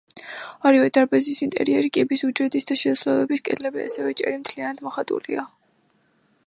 [0.69, 5.47] ორივე დარბაზის ინტერიერი, კიბის უჯრედის და შესასვლელის კედლები, ასევე ჭერი მთლიანად მოხატულია.